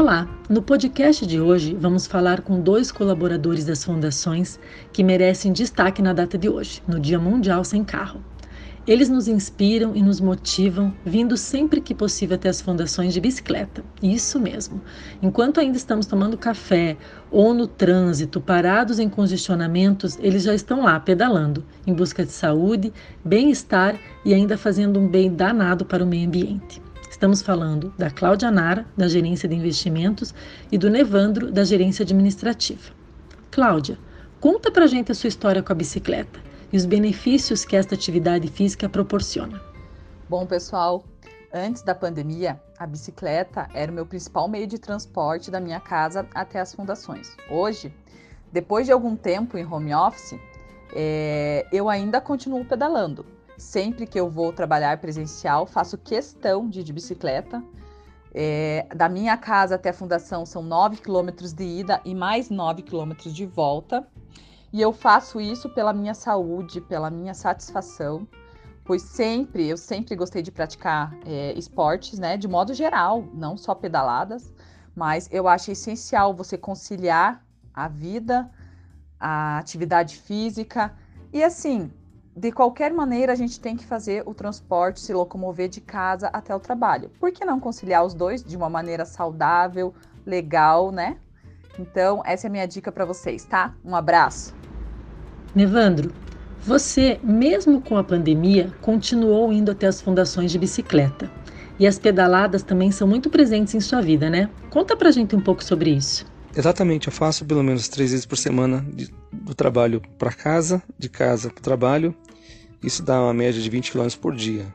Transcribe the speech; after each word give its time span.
Olá! 0.00 0.28
No 0.48 0.62
podcast 0.62 1.26
de 1.26 1.40
hoje 1.40 1.74
vamos 1.74 2.06
falar 2.06 2.42
com 2.42 2.60
dois 2.60 2.92
colaboradores 2.92 3.64
das 3.64 3.82
fundações 3.82 4.56
que 4.92 5.02
merecem 5.02 5.52
destaque 5.52 6.00
na 6.00 6.12
data 6.12 6.38
de 6.38 6.48
hoje, 6.48 6.80
no 6.86 7.00
Dia 7.00 7.18
Mundial 7.18 7.64
Sem 7.64 7.82
Carro. 7.82 8.22
Eles 8.86 9.08
nos 9.08 9.26
inspiram 9.26 9.96
e 9.96 10.00
nos 10.00 10.20
motivam, 10.20 10.94
vindo 11.04 11.36
sempre 11.36 11.80
que 11.80 11.96
possível 11.96 12.36
até 12.36 12.48
as 12.48 12.60
fundações 12.60 13.12
de 13.12 13.20
bicicleta. 13.20 13.84
Isso 14.00 14.38
mesmo. 14.38 14.80
Enquanto 15.20 15.58
ainda 15.58 15.76
estamos 15.76 16.06
tomando 16.06 16.38
café 16.38 16.96
ou 17.28 17.52
no 17.52 17.66
trânsito, 17.66 18.40
parados 18.40 19.00
em 19.00 19.08
congestionamentos, 19.08 20.16
eles 20.22 20.44
já 20.44 20.54
estão 20.54 20.84
lá 20.84 21.00
pedalando, 21.00 21.64
em 21.84 21.92
busca 21.92 22.24
de 22.24 22.30
saúde, 22.30 22.92
bem-estar 23.24 23.98
e 24.24 24.32
ainda 24.32 24.56
fazendo 24.56 25.00
um 25.00 25.08
bem 25.08 25.34
danado 25.34 25.84
para 25.84 26.04
o 26.04 26.06
meio 26.06 26.28
ambiente. 26.28 26.80
Estamos 27.10 27.40
falando 27.40 27.92
da 27.96 28.10
Cláudia 28.10 28.50
Nara, 28.50 28.86
da 28.96 29.08
Gerência 29.08 29.48
de 29.48 29.54
Investimentos, 29.54 30.34
e 30.70 30.76
do 30.76 30.90
Nevandro, 30.90 31.50
da 31.50 31.64
Gerência 31.64 32.02
Administrativa. 32.02 32.92
Cláudia, 33.50 33.98
conta 34.38 34.70
pra 34.70 34.86
gente 34.86 35.10
a 35.10 35.14
sua 35.14 35.28
história 35.28 35.62
com 35.62 35.72
a 35.72 35.76
bicicleta 35.76 36.38
e 36.70 36.76
os 36.76 36.84
benefícios 36.84 37.64
que 37.64 37.76
esta 37.76 37.94
atividade 37.94 38.46
física 38.48 38.88
proporciona. 38.88 39.60
Bom, 40.28 40.46
pessoal, 40.46 41.02
antes 41.52 41.82
da 41.82 41.94
pandemia, 41.94 42.60
a 42.78 42.86
bicicleta 42.86 43.68
era 43.72 43.90
o 43.90 43.94
meu 43.94 44.04
principal 44.04 44.46
meio 44.46 44.66
de 44.66 44.78
transporte 44.78 45.50
da 45.50 45.60
minha 45.60 45.80
casa 45.80 46.26
até 46.34 46.60
as 46.60 46.74
fundações. 46.74 47.34
Hoje, 47.50 47.92
depois 48.52 48.86
de 48.86 48.92
algum 48.92 49.16
tempo 49.16 49.56
em 49.56 49.64
home 49.64 49.94
office, 49.94 50.38
é, 50.94 51.66
eu 51.72 51.88
ainda 51.88 52.20
continuo 52.20 52.64
pedalando, 52.64 53.24
Sempre 53.58 54.06
que 54.06 54.18
eu 54.18 54.30
vou 54.30 54.52
trabalhar 54.52 54.98
presencial, 54.98 55.66
faço 55.66 55.98
questão 55.98 56.70
de 56.70 56.80
ir 56.80 56.84
de 56.84 56.92
bicicleta. 56.92 57.62
É, 58.32 58.86
da 58.94 59.08
minha 59.08 59.36
casa 59.36 59.74
até 59.74 59.90
a 59.90 59.92
fundação 59.92 60.46
são 60.46 60.62
9 60.62 60.98
quilômetros 60.98 61.52
de 61.52 61.64
ida 61.64 62.00
e 62.04 62.14
mais 62.14 62.50
9 62.50 62.82
quilômetros 62.82 63.34
de 63.34 63.44
volta. 63.44 64.06
E 64.72 64.80
eu 64.80 64.92
faço 64.92 65.40
isso 65.40 65.68
pela 65.70 65.92
minha 65.92 66.14
saúde, 66.14 66.80
pela 66.80 67.10
minha 67.10 67.34
satisfação, 67.34 68.28
pois 68.84 69.02
sempre, 69.02 69.66
eu 69.66 69.76
sempre 69.76 70.14
gostei 70.14 70.40
de 70.40 70.52
praticar 70.52 71.18
é, 71.26 71.52
esportes, 71.54 72.18
né, 72.18 72.36
de 72.36 72.46
modo 72.46 72.72
geral, 72.72 73.24
não 73.34 73.56
só 73.56 73.74
pedaladas, 73.74 74.52
mas 74.94 75.28
eu 75.32 75.48
acho 75.48 75.72
essencial 75.72 76.32
você 76.32 76.56
conciliar 76.56 77.44
a 77.74 77.88
vida, 77.88 78.48
a 79.18 79.58
atividade 79.58 80.16
física 80.16 80.94
e 81.32 81.42
assim, 81.42 81.90
de 82.38 82.52
qualquer 82.52 82.92
maneira, 82.92 83.32
a 83.32 83.34
gente 83.34 83.58
tem 83.58 83.76
que 83.76 83.84
fazer 83.84 84.22
o 84.24 84.32
transporte, 84.32 85.00
se 85.00 85.12
locomover 85.12 85.68
de 85.68 85.80
casa 85.80 86.28
até 86.28 86.54
o 86.54 86.60
trabalho. 86.60 87.10
Por 87.18 87.32
que 87.32 87.44
não 87.44 87.58
conciliar 87.58 88.04
os 88.04 88.14
dois 88.14 88.44
de 88.44 88.56
uma 88.56 88.70
maneira 88.70 89.04
saudável, 89.04 89.92
legal, 90.24 90.92
né? 90.92 91.16
Então, 91.76 92.22
essa 92.24 92.46
é 92.46 92.48
a 92.48 92.50
minha 92.50 92.66
dica 92.66 92.92
para 92.92 93.04
vocês, 93.04 93.44
tá? 93.44 93.74
Um 93.84 93.96
abraço. 93.96 94.54
Nevandro, 95.52 96.12
você, 96.60 97.18
mesmo 97.24 97.80
com 97.80 97.96
a 97.96 98.04
pandemia, 98.04 98.72
continuou 98.82 99.52
indo 99.52 99.72
até 99.72 99.88
as 99.88 100.00
fundações 100.00 100.52
de 100.52 100.60
bicicleta. 100.60 101.28
E 101.76 101.88
as 101.88 101.98
pedaladas 101.98 102.62
também 102.62 102.92
são 102.92 103.08
muito 103.08 103.28
presentes 103.30 103.74
em 103.74 103.80
sua 103.80 104.00
vida, 104.00 104.30
né? 104.30 104.48
Conta 104.70 104.96
pra 104.96 105.10
gente 105.10 105.34
um 105.34 105.40
pouco 105.40 105.64
sobre 105.64 105.90
isso. 105.90 106.24
Exatamente, 106.56 107.08
eu 107.08 107.12
faço 107.12 107.44
pelo 107.44 107.64
menos 107.64 107.88
três 107.88 108.10
vezes 108.10 108.26
por 108.26 108.38
semana 108.38 108.84
de, 108.92 109.12
do 109.32 109.54
trabalho 109.54 110.00
para 110.18 110.32
casa, 110.32 110.82
de 110.96 111.08
casa 111.08 111.50
para 111.50 111.60
o 111.60 111.62
trabalho. 111.62 112.14
Isso 112.82 113.02
dá 113.02 113.20
uma 113.20 113.34
média 113.34 113.60
de 113.60 113.68
20 113.68 113.92
km 113.92 114.08
por 114.20 114.34
dia. 114.34 114.66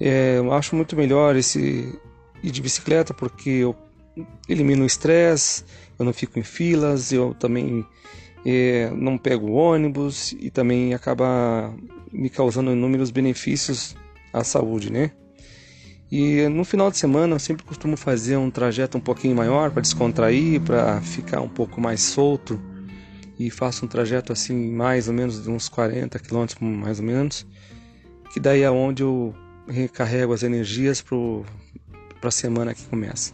É, 0.00 0.38
eu 0.38 0.52
acho 0.52 0.76
muito 0.76 0.94
melhor 0.96 1.36
esse 1.36 1.98
ir 2.42 2.50
de 2.50 2.62
bicicleta 2.62 3.12
porque 3.12 3.50
eu 3.50 3.76
elimino 4.48 4.82
o 4.82 4.86
estresse, 4.86 5.64
eu 5.98 6.04
não 6.04 6.12
fico 6.12 6.38
em 6.38 6.42
filas, 6.42 7.12
eu 7.12 7.34
também 7.34 7.84
é, 8.44 8.90
não 8.94 9.18
pego 9.18 9.50
ônibus 9.50 10.32
e 10.32 10.50
também 10.50 10.94
acaba 10.94 11.74
me 12.12 12.30
causando 12.30 12.72
inúmeros 12.72 13.10
benefícios 13.10 13.96
à 14.32 14.44
saúde, 14.44 14.92
né? 14.92 15.12
E 16.10 16.48
no 16.48 16.64
final 16.64 16.90
de 16.90 16.96
semana 16.96 17.34
eu 17.34 17.38
sempre 17.38 17.64
costumo 17.64 17.96
fazer 17.96 18.36
um 18.38 18.50
trajeto 18.50 18.96
um 18.96 19.00
pouquinho 19.00 19.36
maior 19.36 19.70
para 19.70 19.82
descontrair, 19.82 20.60
para 20.62 21.02
ficar 21.02 21.40
um 21.40 21.48
pouco 21.48 21.80
mais 21.80 22.00
solto. 22.00 22.58
E 23.38 23.50
faço 23.50 23.84
um 23.84 23.88
trajeto 23.88 24.32
assim, 24.32 24.72
mais 24.72 25.06
ou 25.06 25.14
menos 25.14 25.42
de 25.42 25.48
uns 25.48 25.68
40 25.68 26.18
quilômetros, 26.18 26.58
mais 26.60 26.98
ou 26.98 27.04
menos. 27.04 27.46
Que 28.32 28.40
daí 28.40 28.62
é 28.62 28.70
onde 28.70 29.02
eu 29.02 29.34
recarrego 29.68 30.32
as 30.32 30.42
energias 30.42 31.00
para 31.02 32.28
a 32.28 32.30
semana 32.30 32.74
que 32.74 32.84
começa. 32.86 33.32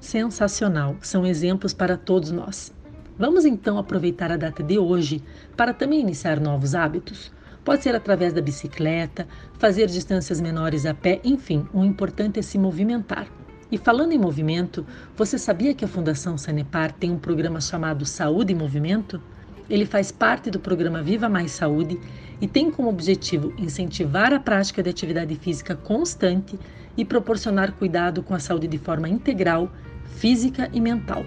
Sensacional! 0.00 0.96
São 1.02 1.26
exemplos 1.26 1.74
para 1.74 1.96
todos 1.96 2.30
nós. 2.30 2.72
Vamos 3.18 3.44
então 3.44 3.78
aproveitar 3.78 4.30
a 4.30 4.36
data 4.36 4.62
de 4.62 4.78
hoje 4.78 5.22
para 5.56 5.74
também 5.74 6.00
iniciar 6.00 6.38
novos 6.38 6.74
hábitos. 6.74 7.32
Pode 7.64 7.82
ser 7.82 7.94
através 7.94 8.32
da 8.32 8.40
bicicleta, 8.40 9.26
fazer 9.58 9.86
distâncias 9.88 10.40
menores 10.40 10.86
a 10.86 10.94
pé, 10.94 11.20
enfim, 11.24 11.66
o 11.72 11.84
importante 11.84 12.38
é 12.38 12.42
se 12.42 12.58
movimentar. 12.58 13.26
E 13.70 13.76
falando 13.76 14.12
em 14.12 14.18
movimento, 14.18 14.86
você 15.16 15.36
sabia 15.36 15.74
que 15.74 15.84
a 15.84 15.88
Fundação 15.88 16.38
Sanepar 16.38 16.92
tem 16.92 17.10
um 17.10 17.18
programa 17.18 17.60
chamado 17.60 18.06
Saúde 18.06 18.52
em 18.52 18.56
Movimento? 18.56 19.20
Ele 19.68 19.84
faz 19.84 20.12
parte 20.12 20.50
do 20.50 20.60
programa 20.60 21.02
Viva 21.02 21.28
Mais 21.28 21.50
Saúde 21.50 21.98
e 22.40 22.46
tem 22.46 22.70
como 22.70 22.88
objetivo 22.88 23.52
incentivar 23.58 24.32
a 24.32 24.38
prática 24.38 24.84
de 24.84 24.90
atividade 24.90 25.34
física 25.34 25.74
constante 25.74 26.56
e 26.96 27.04
proporcionar 27.04 27.72
cuidado 27.72 28.22
com 28.22 28.34
a 28.34 28.38
saúde 28.38 28.68
de 28.68 28.78
forma 28.78 29.08
integral, 29.08 29.68
física 30.04 30.70
e 30.72 30.80
mental. 30.80 31.26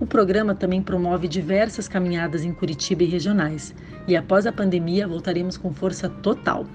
O 0.00 0.06
programa 0.06 0.54
também 0.54 0.82
promove 0.82 1.28
diversas 1.28 1.86
caminhadas 1.86 2.44
em 2.44 2.52
Curitiba 2.52 3.04
e 3.04 3.06
regionais, 3.06 3.74
e 4.08 4.16
após 4.16 4.46
a 4.46 4.52
pandemia 4.52 5.06
voltaremos 5.06 5.58
com 5.58 5.72
força 5.72 6.08
total. 6.08 6.66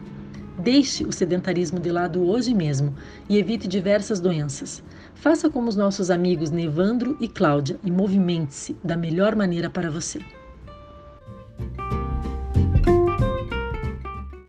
Deixe 0.62 1.06
o 1.06 1.12
sedentarismo 1.14 1.80
de 1.80 1.90
lado 1.90 2.22
hoje 2.22 2.53
mesmo 2.53 2.94
e 3.30 3.38
evite 3.38 3.66
diversas 3.66 4.20
doenças. 4.20 4.84
Faça 5.16 5.50
como 5.50 5.70
os 5.70 5.75
nossos 5.78 6.12
amigos 6.12 6.52
Nevandro 6.52 7.16
e 7.22 7.30
Cláudia 7.30 7.80
e 7.81 7.90
movimente-se 7.90 8.75
da 8.84 8.97
melhor 8.97 9.38
maneira 9.38 9.70
para 9.70 9.90
você. 9.90 10.20